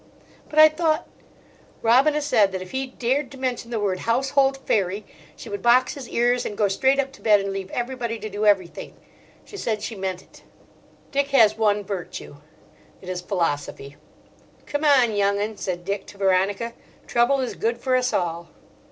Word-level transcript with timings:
"But 0.49 0.57
I 0.57 0.67
thought—" 0.67 1.07
Robina 1.83 2.23
said 2.23 2.51
that 2.53 2.61
if 2.63 2.71
he 2.71 2.87
dared 2.87 3.29
to 3.29 3.37
mention 3.37 3.69
the 3.69 3.79
word 3.79 3.99
"household 3.99 4.57
fairy" 4.57 5.05
she 5.35 5.47
would 5.47 5.61
box 5.61 5.93
his 5.93 6.09
ears, 6.09 6.43
and 6.43 6.57
go 6.57 6.67
straight 6.67 6.97
up 6.99 7.11
to 7.11 7.21
bed, 7.21 7.39
and 7.39 7.53
leave 7.53 7.69
everybody 7.69 8.17
to 8.17 8.27
do 8.27 8.47
everything. 8.47 8.95
She 9.45 9.57
said 9.57 9.83
she 9.83 9.93
meant 9.93 10.23
it. 10.23 10.41
Dick 11.11 11.27
has 11.27 11.55
one 11.55 11.83
virtue: 11.83 12.37
it 12.99 13.09
is 13.09 13.21
philosophy. 13.21 13.95
"Come 14.65 14.83
on, 14.83 15.13
young 15.15 15.39
'un," 15.39 15.55
said 15.57 15.85
Dick 15.85 16.07
to 16.07 16.17
Veronica. 16.17 16.73
"Trouble 17.05 17.39
is 17.41 17.53
good 17.53 17.77
for 17.77 17.95
us 17.95 18.11
all." 18.11 18.49